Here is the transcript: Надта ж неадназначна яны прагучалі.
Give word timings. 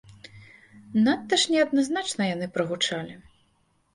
Надта 1.07 1.33
ж 1.41 1.53
неадназначна 1.55 2.23
яны 2.35 2.47
прагучалі. 2.55 3.13